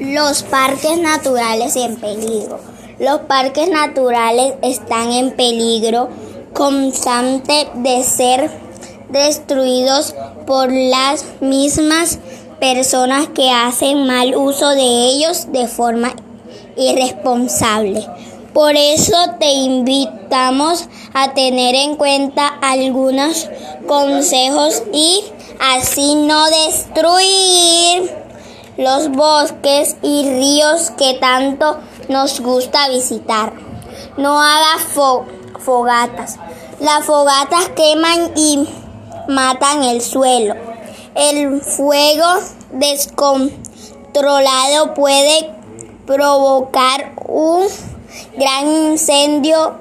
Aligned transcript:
Los 0.00 0.44
parques 0.44 0.96
naturales 0.98 1.74
en 1.74 1.96
peligro. 1.96 2.60
Los 3.00 3.20
parques 3.22 3.68
naturales 3.68 4.54
están 4.62 5.10
en 5.10 5.32
peligro 5.32 6.08
constante 6.52 7.68
de 7.74 8.04
ser 8.04 8.48
destruidos 9.08 10.14
por 10.46 10.70
las 10.70 11.24
mismas 11.40 12.20
personas 12.60 13.26
que 13.28 13.50
hacen 13.50 14.06
mal 14.06 14.36
uso 14.36 14.68
de 14.70 14.82
ellos 14.82 15.50
de 15.50 15.66
forma 15.66 16.14
irresponsable. 16.76 18.06
Por 18.54 18.76
eso 18.76 19.16
te 19.40 19.50
invitamos 19.50 20.88
a 21.12 21.34
tener 21.34 21.74
en 21.74 21.96
cuenta 21.96 22.46
algunos 22.46 23.48
consejos 23.88 24.84
y 24.92 25.24
así 25.58 26.14
no 26.14 26.44
destruir 26.66 27.97
los 28.78 29.10
bosques 29.10 29.96
y 30.02 30.22
ríos 30.22 30.90
que 30.92 31.14
tanto 31.14 31.78
nos 32.08 32.38
gusta 32.40 32.88
visitar. 32.88 33.52
No 34.16 34.40
hagas 34.40 34.84
fogatas. 35.58 36.38
Las 36.78 37.04
fogatas 37.04 37.70
queman 37.70 38.30
y 38.36 38.68
matan 39.26 39.82
el 39.82 40.00
suelo. 40.00 40.54
El 41.16 41.60
fuego 41.60 42.24
descontrolado 42.70 44.94
puede 44.94 45.50
provocar 46.06 47.14
un 47.26 47.66
gran 48.36 48.92
incendio 48.92 49.74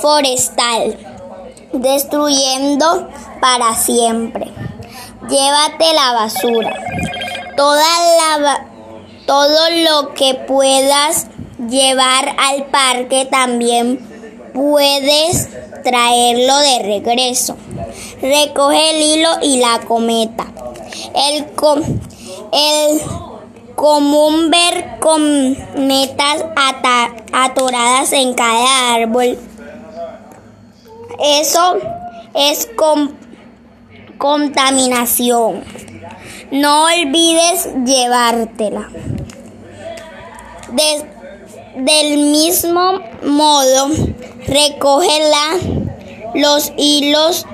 forestal, 0.00 0.96
destruyendo 1.72 3.08
para 3.40 3.74
siempre. 3.74 4.49
Llévate 5.30 5.94
la 5.94 6.12
basura. 6.12 6.74
Toda 7.56 7.86
la, 8.16 8.66
todo 9.26 9.70
lo 9.70 10.12
que 10.14 10.34
puedas 10.34 11.28
llevar 11.68 12.34
al 12.36 12.66
parque 12.66 13.26
también 13.30 13.98
puedes 14.52 15.48
traerlo 15.84 16.58
de 16.58 16.78
regreso. 16.82 17.56
Recoge 18.20 18.90
el 18.90 19.02
hilo 19.02 19.28
y 19.42 19.58
la 19.58 19.78
cometa. 19.86 20.46
El, 21.14 21.46
el 22.52 23.00
común 23.76 24.50
ver 24.50 24.98
cometas 24.98 26.44
atoradas 27.32 28.12
en 28.12 28.34
cada 28.34 28.94
árbol. 28.94 29.38
Eso 31.20 31.76
es 32.34 32.68
contaminación. 34.20 35.64
No 36.52 36.84
olvides 36.84 37.70
llevártela. 37.86 38.88
del 41.74 42.18
mismo 42.18 43.00
modo, 43.24 43.88
recógela 44.46 45.56
los 46.34 46.72
hilos. 46.76 47.46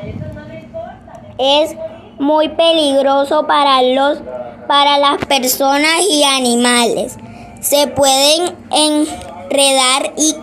Es 1.39 1.71
muy 2.19 2.49
peligroso 2.49 3.47
para 3.47 3.83
los 3.83 4.19
para 4.67 4.99
las 4.99 5.25
personas 5.27 6.01
y 6.11 6.25
animales. 6.25 7.17
Se 7.61 7.87
pueden 7.87 8.57
enredar 8.73 10.13
y, 10.17 10.35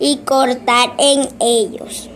y 0.00 0.16
cortar 0.24 0.94
en 0.98 1.28
ellos. 1.38 2.10